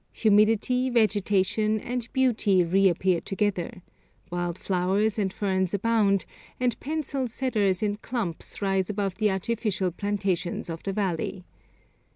[0.13, 3.83] Humidity, vegetation, and beauty reappear together,
[4.31, 6.25] wild flowers and ferns abound,
[6.59, 11.45] and pencil cedars in clumps rise above the artificial plantations of the valley.